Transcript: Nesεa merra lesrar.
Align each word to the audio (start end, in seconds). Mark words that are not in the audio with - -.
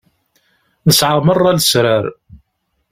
Nesεa 0.85 1.19
merra 1.25 1.51
lesrar. 1.57 2.05